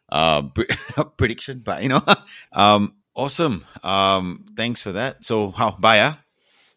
[0.10, 0.44] uh,
[1.18, 2.02] prediction, but you know,
[2.54, 3.66] um, awesome.
[3.84, 5.24] Um, thanks for that.
[5.24, 6.20] So, how buy ah?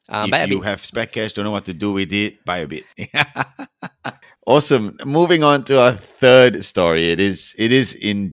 [0.08, 2.66] Uh, if you have spec cash, don't know what to do with it, buy a
[2.66, 2.84] bit.
[4.46, 4.98] awesome.
[5.04, 7.10] Moving on to our third story.
[7.10, 8.32] It is it is in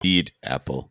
[0.00, 0.90] Indeed, Apple.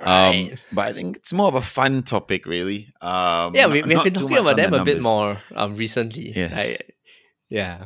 [0.00, 0.50] Right.
[0.50, 2.88] Um, but I think it's more of a fun topic, really.
[3.00, 6.30] Um, yeah, we, we have been talking about them a bit more um, recently.
[6.30, 6.52] Yes.
[6.52, 6.82] Right?
[7.48, 7.84] Yeah.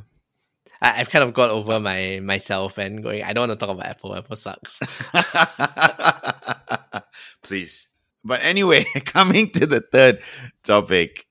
[0.81, 3.75] I, have kind of got over my myself and going, I don't want to talk
[3.75, 4.17] about Apple.
[4.17, 4.81] Apple sucks.
[7.43, 7.89] Please.
[8.25, 10.21] But anyway, coming to the third
[10.63, 11.27] topic,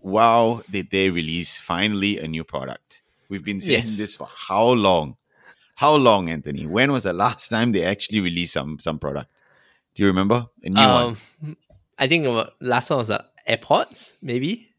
[0.00, 3.02] wow, did they release finally a new product?
[3.28, 3.96] We've been saying yes.
[3.96, 5.16] this for how long?
[5.78, 6.66] How long, Anthony?
[6.66, 9.30] When was the last time they actually released some some product?
[9.94, 11.56] Do you remember a new um, one?
[11.96, 12.26] I think
[12.60, 14.74] last one was the AirPods, maybe.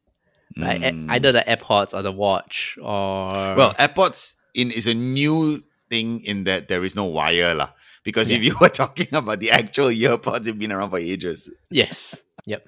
[0.57, 1.09] Like mm.
[1.09, 6.43] either the AirPods or the watch or well, AirPods in is a new thing in
[6.43, 7.71] that there is no wire lah.
[8.03, 8.37] Because yeah.
[8.37, 11.49] if you were talking about the actual earpods, they've been around for ages.
[11.69, 12.21] Yes.
[12.45, 12.67] Yep.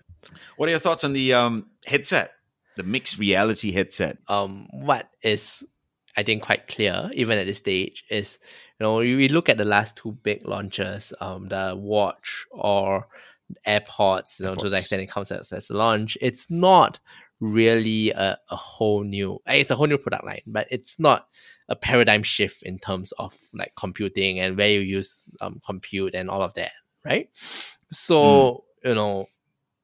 [0.55, 2.31] What are your thoughts on the um, headset,
[2.77, 4.19] the mixed reality headset?
[4.29, 5.63] Um, what is
[6.17, 8.39] I think quite clear, even at this stage, is
[8.79, 13.07] you know we look at the last two big launches, um, the watch or
[13.67, 14.59] AirPods, you know, AirPods.
[14.59, 16.17] to the extent it comes as, as a launch.
[16.21, 16.99] It's not
[17.41, 21.27] really a, a whole new it's a whole new product line but it's not
[21.69, 26.29] a paradigm shift in terms of like computing and where you use um, compute and
[26.29, 26.71] all of that
[27.03, 27.29] right
[27.91, 28.89] so mm.
[28.89, 29.25] you know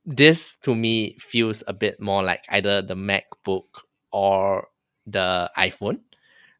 [0.05, 3.65] this to me feels a bit more like either the macbook
[4.11, 4.67] or
[5.07, 5.99] the iphone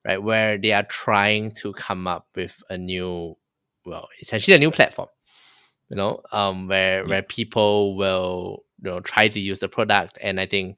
[0.07, 3.35] right where they are trying to come up with a new
[3.85, 5.09] well essentially a new platform
[5.89, 10.17] you know um where where people will you know try to use the product.
[10.21, 10.77] And i think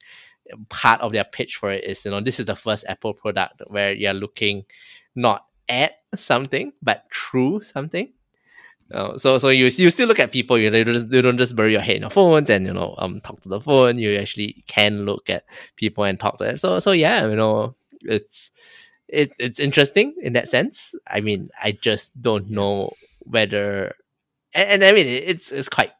[0.68, 3.62] part of their pitch for it is you know this is the first apple product
[3.68, 4.64] where you're looking
[5.14, 8.12] not at something but through something.
[8.92, 11.54] Uh, so so you you still look at people you, you, don't, you don't just
[11.54, 13.98] bury your head in your phones and you know um talk to the phone.
[13.98, 15.44] You actually can look at
[15.76, 16.58] people and talk to them.
[16.58, 18.50] So so yeah you know it's
[19.12, 23.94] it's it's interesting in that sense i mean i just don't know whether
[24.54, 25.90] and, and i mean it's it's quite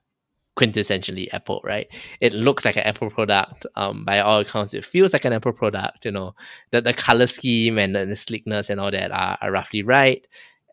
[0.61, 1.87] quintessentially Apple, right?
[2.20, 3.66] It looks like an Apple product.
[3.77, 6.05] Um, by all accounts, it feels like an Apple product.
[6.05, 6.35] You know,
[6.70, 10.27] the, the color scheme and the, the sleekness and all that are, are roughly right.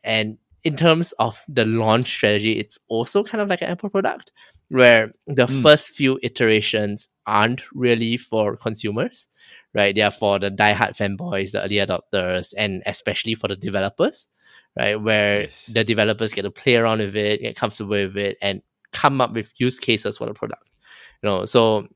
[0.04, 4.32] And in terms of the launch strategy, it's also kind of like an Apple product
[4.70, 5.62] where the mm.
[5.62, 9.30] first few iterations aren't really for consumers,
[9.74, 9.94] right?
[9.94, 14.28] They are for the die-hard fanboys, the early adopters, and especially for the developers,
[14.78, 14.96] right?
[14.96, 15.68] Where yes.
[15.68, 19.34] the developers get to play around with it, get comfortable with it, and come up
[19.34, 20.64] with use cases for the product.
[21.22, 21.88] You know, so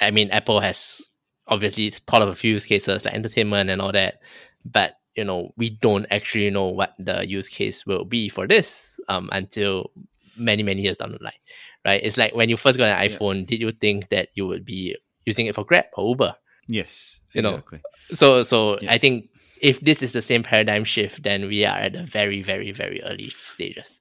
[0.00, 1.02] I mean, Apple has
[1.46, 4.20] obviously thought of a few use cases like entertainment and all that,
[4.64, 8.98] but you know, we don't actually know what the use case will be for this
[9.08, 9.90] um, until
[10.36, 11.32] many many years down the line,
[11.84, 12.00] right?
[12.02, 13.46] It's like when you first got an iPhone, yeah.
[13.46, 16.34] did you think that you would be using it for Grab or Uber?
[16.66, 17.62] Yes, you know.
[18.12, 18.92] So so yeah.
[18.92, 22.42] I think if this is the same paradigm shift, then we are at a very
[22.42, 24.00] very very early stages.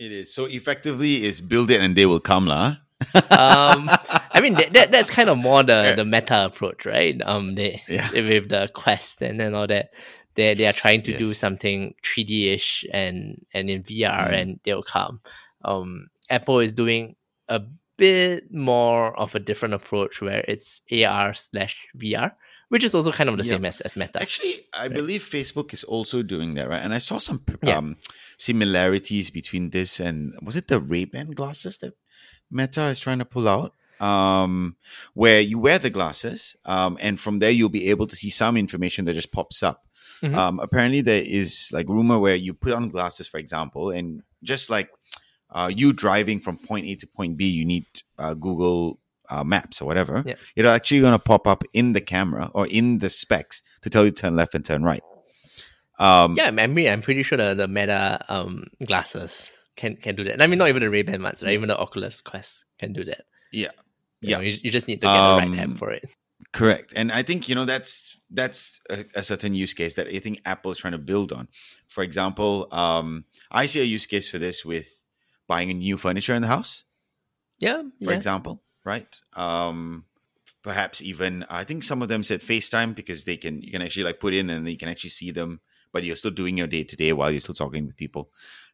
[0.00, 0.32] It is.
[0.32, 2.76] So effectively, it's build it and they will come, lah.
[3.14, 3.88] um,
[4.32, 7.20] I mean that, that that's kind of more the, the meta approach, right?
[7.24, 8.10] Um, they, yeah.
[8.12, 9.90] with the quest and, and all that,
[10.34, 11.18] they they are trying to yes.
[11.18, 14.40] do something 3D ish and and in VR, mm.
[14.40, 15.20] and they'll come.
[15.64, 17.16] Um, Apple is doing
[17.48, 17.60] a
[18.00, 22.32] bit more of a different approach where it's AR slash VR
[22.70, 23.54] which is also kind of the yeah.
[23.54, 24.22] same as, as Meta.
[24.22, 24.94] Actually, I right?
[24.94, 26.80] believe Facebook is also doing that, right?
[26.80, 27.76] And I saw some yeah.
[27.76, 27.96] um,
[28.38, 31.94] similarities between this and was it the Ray Ban glasses that
[32.48, 33.74] Meta is trying to pull out?
[34.00, 34.76] Um,
[35.12, 38.56] where you wear the glasses, um, and from there you'll be able to see some
[38.56, 39.84] information that just pops up.
[40.22, 40.34] Mm-hmm.
[40.34, 44.70] Um, apparently, there is like rumor where you put on glasses, for example, and just
[44.70, 44.88] like
[45.52, 47.86] uh, you driving from point A to point B, you need
[48.18, 50.34] uh, Google uh, maps or whatever, yeah.
[50.56, 54.04] it'll actually going to pop up in the camera or in the specs to tell
[54.04, 55.02] you turn left and turn right.
[55.98, 60.24] Um, yeah, I mean, I'm pretty sure the, the Meta um, glasses can can do
[60.24, 60.32] that.
[60.32, 61.52] And I mean, not even the Ray Ban ones, right?
[61.52, 63.24] Even the Oculus Quest can do that.
[63.52, 63.68] Yeah,
[64.20, 64.30] yeah.
[64.30, 66.08] You, know, you, you, just need to get um, the right app for it.
[66.52, 70.20] Correct, and I think you know that's that's a, a, certain use case that I
[70.20, 71.48] think Apple is trying to build on.
[71.88, 74.96] For example, um, I see a use case for this with
[75.50, 76.84] buying a new furniture in the house.
[77.58, 78.16] Yeah, for yeah.
[78.16, 79.10] example, right?
[79.34, 80.04] Um,
[80.62, 84.04] perhaps even I think some of them said FaceTime because they can you can actually
[84.04, 85.60] like put in and you can actually see them,
[85.92, 88.30] but you're still doing your day to day while you're still talking with people.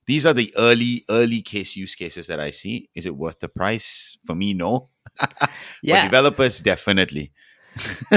[0.06, 2.90] These are the early early case use cases that I see.
[2.94, 4.18] Is it worth the price?
[4.26, 4.90] For me, no.
[5.82, 7.32] yeah, For developers definitely.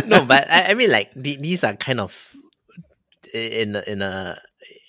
[0.06, 2.36] no, but I, I mean like the, these are kind of
[3.34, 4.42] in in a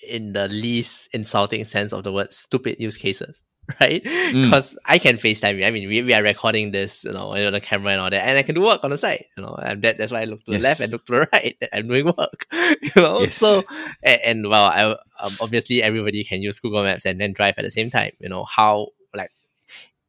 [0.07, 3.41] in the least insulting sense of the word stupid use cases
[3.81, 4.03] right?
[4.03, 4.77] Because mm.
[4.85, 5.65] I can FaceTime you.
[5.65, 8.27] I mean, we, we are recording this, you know, on the camera and all that,
[8.27, 10.25] and I can do work on the side, you know, and that, that's why I
[10.25, 10.59] look to yes.
[10.59, 11.57] the left and look to the right.
[11.71, 13.21] I'm doing work, you know.
[13.21, 13.35] Yes.
[13.35, 13.61] So,
[14.03, 17.63] and, and, well, I um, obviously everybody can use Google Maps and then drive at
[17.63, 18.11] the same time.
[18.19, 19.31] You know how like,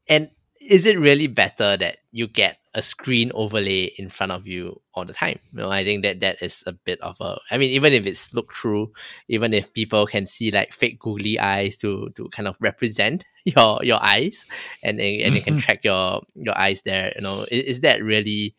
[0.08, 0.30] and
[0.70, 5.04] is it really better that you get a screen overlay in front of you all
[5.04, 5.38] the time?
[5.52, 7.38] You know, I think that that is a bit of a.
[7.50, 8.92] I mean, even if it's look through,
[9.28, 13.80] even if people can see like fake googly eyes to to kind of represent your
[13.82, 14.46] your eyes,
[14.82, 17.12] and and, and you can track your your eyes there.
[17.16, 18.54] You know, is, is that really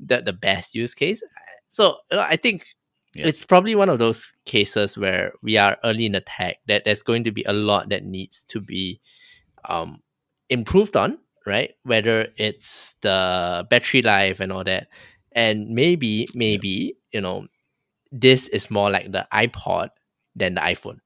[0.00, 1.22] the the best use case?
[1.68, 2.66] So you know, I think
[3.14, 3.26] yeah.
[3.26, 7.02] it's probably one of those cases where we are early in the tech that there's
[7.02, 9.00] going to be a lot that needs to be
[9.68, 10.02] um,
[10.48, 11.72] improved on right?
[11.84, 14.88] Whether it's the battery life and all that.
[15.32, 17.46] And maybe, maybe, you know,
[18.10, 19.88] this is more like the iPod
[20.36, 20.98] than the iPhone.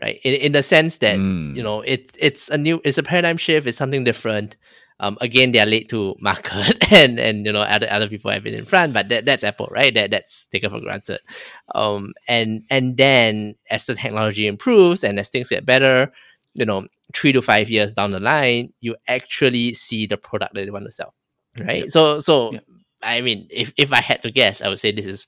[0.00, 0.18] Right.
[0.24, 1.54] In, in the sense that, mm.
[1.54, 4.56] you know, it, it's a new, it's a paradigm shift, it's something different.
[5.00, 8.44] Um, again, they are late to market, and and you know other other people have
[8.44, 9.92] been in front, but that, that's Apple, right?
[9.94, 11.20] That that's taken for granted.
[11.74, 16.12] Um, and and then as the technology improves and as things get better,
[16.54, 20.64] you know, three to five years down the line, you actually see the product that
[20.64, 21.14] they want to sell,
[21.58, 21.82] right?
[21.82, 21.90] Yep.
[21.90, 22.64] So, so yep.
[23.02, 25.26] I mean, if if I had to guess, I would say this is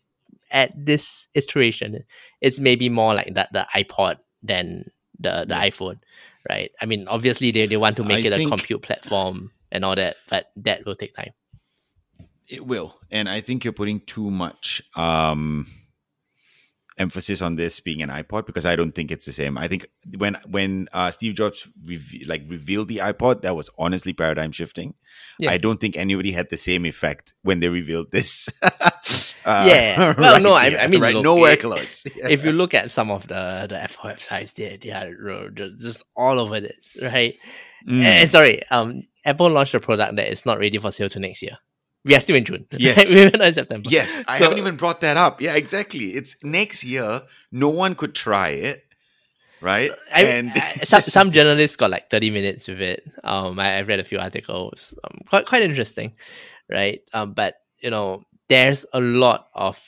[0.50, 2.04] at this iteration,
[2.40, 5.72] it's maybe more like that the iPod than the the yep.
[5.72, 5.98] iPhone,
[6.48, 6.70] right?
[6.80, 9.96] I mean, obviously they, they want to make I it a compute platform and all
[9.96, 11.32] that, but that will take time.
[12.48, 14.82] It will, and I think you're putting too much.
[14.96, 15.66] um
[16.98, 19.56] emphasis on this being an iPod because I don't think it's the same.
[19.58, 21.66] I think when when uh, Steve Jobs
[22.26, 24.94] like revealed the iPod, that was honestly paradigm shifting.
[25.38, 25.50] Yeah.
[25.50, 28.48] I don't think anybody had the same effect when they revealed this.
[28.62, 28.70] uh,
[29.44, 32.04] yeah, well, right no, I, I, mean, right, look, nowhere close.
[32.16, 32.28] Yeah.
[32.30, 36.38] If you look at some of the the Apple websites, they they are just all
[36.38, 37.34] over this, right?
[37.88, 38.02] Mm.
[38.02, 41.42] And sorry, um, Apple launched a product that is not ready for sale to next
[41.42, 41.58] year
[42.04, 42.66] we are still in June.
[42.72, 43.10] Yes.
[43.14, 43.88] we are not in September.
[43.90, 44.20] Yes.
[44.26, 45.40] I so, haven't even brought that up.
[45.40, 46.10] Yeah, exactly.
[46.10, 47.22] It's next year.
[47.50, 48.84] No one could try it.
[49.60, 49.90] Right.
[50.12, 53.04] I, and I, some, some journalists got like 30 minutes with it.
[53.22, 54.94] Um, I, have read a few articles.
[55.04, 56.14] Um, quite, quite interesting.
[56.68, 57.02] Right.
[57.12, 59.80] Um, but, you know, there's a lot of,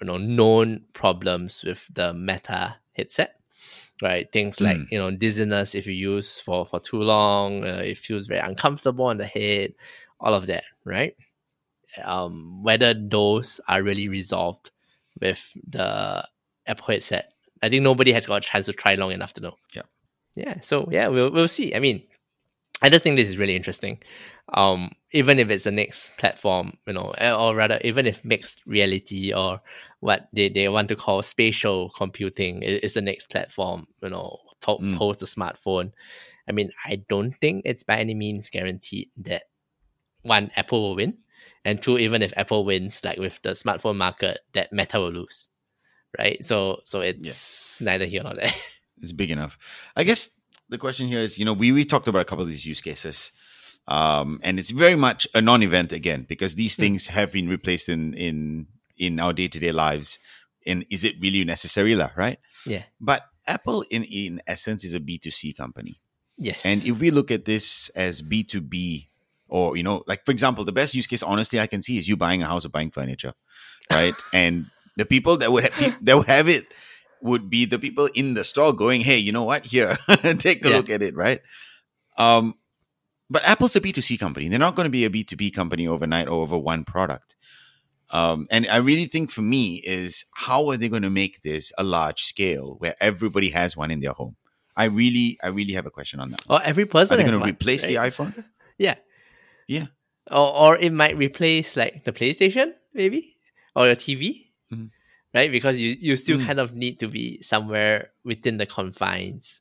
[0.00, 3.36] you know, known problems with the Meta headset
[4.02, 4.30] right?
[4.32, 4.86] Things like mm.
[4.90, 9.06] you know dizziness if you use for for too long, uh, it feels very uncomfortable
[9.06, 9.74] on the head,
[10.20, 11.16] all of that, right?
[12.02, 14.70] Um, whether those are really resolved
[15.20, 16.26] with the
[16.66, 17.32] Apple headset.
[17.62, 19.56] I think nobody has got a chance to try long enough to know.
[19.74, 19.82] Yeah.
[20.34, 20.60] Yeah.
[20.62, 21.74] So yeah, we'll we'll see.
[21.74, 22.02] I mean,
[22.82, 23.98] I just think this is really interesting.
[24.52, 28.60] Um, even if it's the next platform, you know, eh, or rather, even if mixed
[28.66, 29.60] reality or
[30.00, 34.38] what they, they want to call spatial computing is, is the next platform, you know,
[34.60, 34.96] po- mm.
[34.96, 35.92] post the smartphone.
[36.46, 39.44] I mean, I don't think it's by any means guaranteed that
[40.22, 41.16] one Apple will win
[41.64, 45.48] and two, even if Apple wins, like with the smartphone market, that Meta will lose,
[46.18, 46.44] right?
[46.44, 47.84] So, so it's yeah.
[47.92, 48.52] neither here nor there.
[49.02, 49.58] It's big enough.
[49.96, 50.30] I guess
[50.68, 52.80] the question here is, you know, we we talked about a couple of these use
[52.80, 53.32] cases,
[53.88, 56.82] um, and it's very much a non-event again because these hmm.
[56.82, 60.20] things have been replaced in in in our day-to-day lives.
[60.64, 62.10] And is it really necessary, lah?
[62.16, 62.38] Right?
[62.64, 62.84] Yeah.
[63.00, 66.00] But Apple, in in essence, is a B two C company.
[66.38, 66.64] Yes.
[66.64, 69.10] And if we look at this as B two B
[69.54, 72.08] or you know like for example the best use case honestly i can see is
[72.08, 73.32] you buying a house or buying furniture
[73.90, 76.64] right and the people that would ha- that would have it
[77.22, 79.96] would be the people in the store going hey you know what here
[80.38, 80.76] take a yeah.
[80.76, 81.40] look at it right
[82.18, 82.54] um
[83.30, 86.42] but apple's a b2c company they're not going to be a b2b company overnight or
[86.42, 87.36] over one product
[88.10, 91.72] um, and I really think for me is how are they going to make this
[91.76, 94.36] a large scale where everybody has one in their home?
[94.76, 96.42] I really, I really have a question on that.
[96.48, 97.14] Or every person.
[97.14, 97.88] Are they going to replace right?
[97.88, 98.44] the iPhone?
[98.78, 98.96] yeah,
[99.66, 99.86] yeah.
[100.30, 103.36] Or or it might replace like the PlayStation, maybe,
[103.76, 104.86] or your TV, mm-hmm.
[105.34, 105.50] right?
[105.50, 106.46] Because you you still mm.
[106.46, 109.60] kind of need to be somewhere within the confines.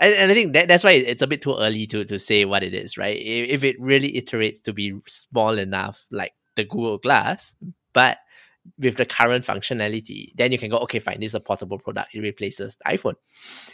[0.00, 2.44] And, and I think that that's why it's a bit too early to to say
[2.44, 3.16] what it is, right?
[3.16, 7.54] If, if it really iterates to be small enough, like the Google Glass,
[7.92, 8.18] but
[8.78, 12.14] with the current functionality, then you can go, okay, fine, this is a portable product.
[12.14, 13.14] It replaces the iPhone.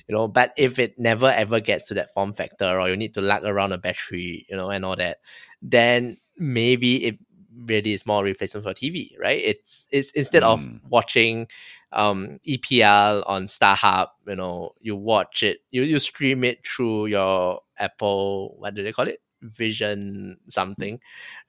[0.09, 3.15] You know, but if it never ever gets to that form factor or you need
[3.15, 5.19] to lug around a battery, you know, and all that,
[5.63, 7.19] then maybe it
[7.67, 9.41] really is more replacement for TV, right?
[9.43, 10.47] It's it's instead mm.
[10.47, 10.77] of hmm.
[10.89, 11.47] watching
[11.93, 17.61] um EPL on StarHub, you know, you watch it, you you stream it through your
[17.79, 19.21] Apple, what do they call it?
[19.45, 21.01] Vision something,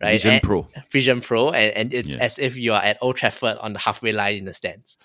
[0.01, 0.11] right?
[0.11, 0.67] Vision and, Pro.
[0.91, 2.17] Vision Pro, and, and it's yeah.
[2.17, 4.97] as if you are at Old Trafford on the halfway line in the stands.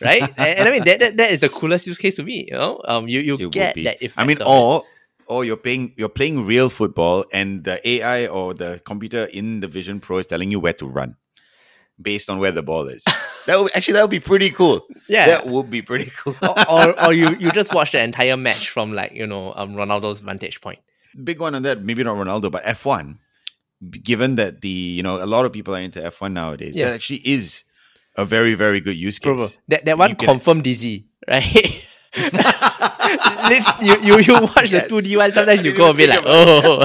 [0.00, 2.46] Right, and, and, I mean that, that that is the coolest use case to me.
[2.48, 4.18] You know, um, you you it get that effect.
[4.18, 4.84] I mean, or
[5.26, 9.68] or you're playing you're playing real football, and the AI or the computer in the
[9.68, 11.16] Vision Pro is telling you where to run
[12.00, 13.04] based on where the ball is.
[13.46, 14.86] that would actually that would be pretty cool.
[15.08, 16.36] Yeah, that would be pretty cool.
[16.42, 19.74] or, or, or you you just watch the entire match from like you know um
[19.74, 20.80] Ronaldo's vantage point
[21.22, 21.82] big one on that.
[21.82, 23.18] Maybe not Ronaldo, but F one.
[23.90, 26.86] Given that the you know a lot of people are into F one nowadays, yeah.
[26.86, 27.64] that actually is
[28.16, 29.34] a very very good use case.
[29.34, 31.84] Bro, that that one confirmed dizzy, right?
[33.80, 34.82] you, you you watch yes.
[34.82, 35.30] the two D one.
[35.32, 36.82] Sometimes you go a bit like, oh,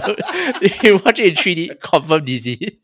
[0.83, 2.79] you watch it in three D, confirm dizzy.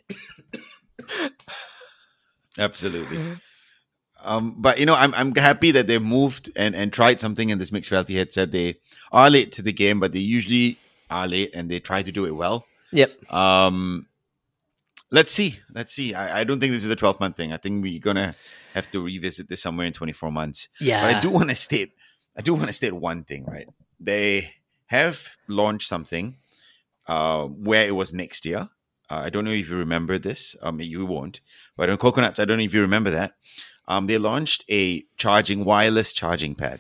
[2.57, 3.37] Absolutely.
[4.23, 7.57] Um, but you know, I'm I'm happy that they moved and and tried something in
[7.57, 8.51] this mixed reality headset.
[8.51, 8.79] They
[9.11, 10.77] are late to the game, but they usually
[11.10, 12.66] are late and they try to do it well.
[12.91, 13.32] Yep.
[13.34, 14.07] Um,
[15.12, 15.60] let's see.
[15.74, 16.14] Let's see.
[16.14, 17.53] I, I don't think this is a 12 month thing.
[17.53, 18.36] I think we're gonna
[18.74, 20.70] have to revisit this somewhere in 24 months.
[20.80, 21.01] Yeah.
[21.05, 21.93] But I do want to state,
[22.38, 23.68] I do want to state one thing, right?
[23.99, 24.51] They
[24.88, 26.38] have launched something
[27.07, 28.70] uh, where it was next year.
[29.10, 30.55] Uh, I don't know if you remember this.
[30.62, 31.41] Um, you won't.
[31.76, 33.34] But on Coconuts, I don't know if you remember that.
[33.88, 36.80] Um, they launched a charging wireless charging pad,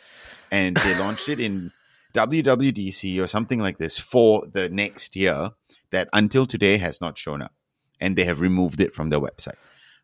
[0.51, 1.71] and they launched it in
[2.13, 5.51] WWDC or something like this for the next year.
[5.91, 7.53] That until today has not shown up
[7.99, 9.57] and they have removed it from their website.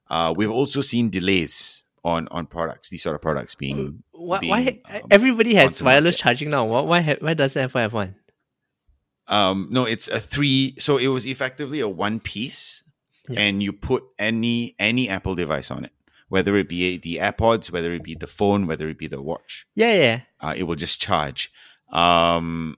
[0.10, 4.03] Uh, we've also seen delays on on products, these sort of products being.
[4.12, 4.39] Why?
[4.39, 6.66] being, why um, everybody has wireless charging now?
[6.66, 7.18] Why?
[7.20, 8.16] Why doesn't F have one?
[9.28, 10.76] Um, no, it's a three.
[10.78, 12.84] So it was effectively a one piece,
[13.28, 13.41] yeah.
[13.41, 15.91] and you put any any Apple device on it,
[16.30, 19.66] whether it be the AirPods, whether it be the phone, whether it be the watch.
[19.74, 20.22] Yeah, yeah.
[20.39, 21.51] Uh, it will just charge.
[21.92, 22.78] Um,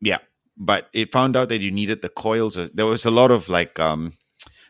[0.00, 0.18] yeah,
[0.56, 2.58] but it found out that you needed the coils.
[2.72, 4.14] There was a lot of like um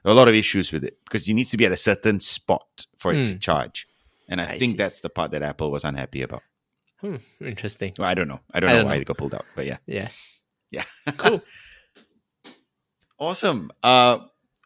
[0.05, 2.87] a lot of issues with it because you need to be at a certain spot
[2.97, 3.39] for it to hmm.
[3.39, 3.87] charge.
[4.28, 4.76] And I, I think see.
[4.76, 6.43] that's the part that Apple was unhappy about.
[7.01, 7.93] Hmm, interesting.
[7.99, 8.41] Well, I don't know.
[8.53, 8.99] I don't I know don't why know.
[8.99, 9.78] they got pulled out, but yeah.
[9.87, 10.09] Yeah.
[10.70, 10.84] Yeah.
[11.16, 11.43] Cool.
[13.18, 13.70] awesome.
[13.82, 14.18] Uh,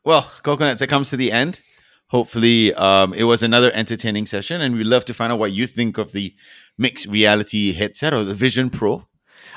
[0.04, 1.60] well, Coconuts, it comes to the end.
[2.08, 5.66] Hopefully, um, it was another entertaining session, and we'd love to find out what you
[5.66, 6.34] think of the
[6.76, 9.06] mixed reality headset or the Vision Pro.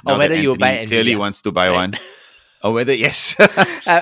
[0.06, 1.76] Or whether you buy clearly wants to buy right.
[1.76, 1.94] one.
[2.64, 3.48] Or whether yes, uh,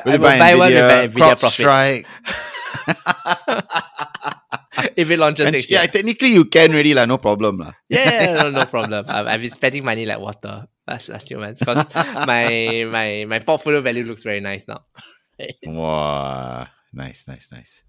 [0.06, 2.06] whether buy, buy Nvidia, one Nvidia Strike.
[4.95, 7.74] if it launches and, yeah, technically you can really like no problem lah.
[7.89, 9.06] yeah, no, no problem.
[9.10, 11.89] I've, I've been spending money like water last last few months because
[12.30, 14.86] my my my portfolio value looks very nice now.
[15.66, 17.82] wow, nice, nice, nice.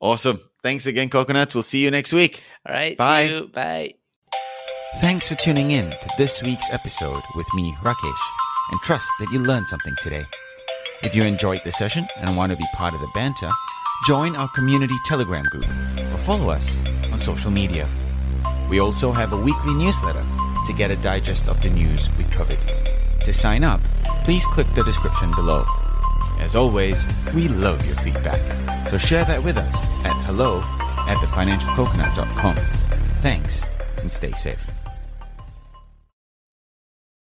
[0.00, 0.40] Awesome.
[0.62, 1.54] Thanks again, Coconuts.
[1.54, 2.42] We'll see you next week.
[2.66, 2.98] All right.
[2.98, 3.46] Bye.
[3.52, 3.94] Bye.
[5.00, 8.34] Thanks for tuning in to this week's episode with me, Rakesh
[8.70, 10.24] and trust that you learned something today.
[11.02, 13.50] If you enjoyed the session and want to be part of the banter,
[14.06, 15.68] join our community Telegram group
[16.12, 16.82] or follow us
[17.12, 17.88] on social media.
[18.70, 20.24] We also have a weekly newsletter
[20.66, 22.58] to get a digest of the news we covered.
[23.24, 23.80] To sign up,
[24.24, 25.64] please click the description below.
[26.40, 28.40] As always, we love your feedback,
[28.88, 30.58] so share that with us at hello
[31.06, 32.56] at thefinancialcoconut.com.
[33.20, 33.64] Thanks
[34.00, 34.73] and stay safe.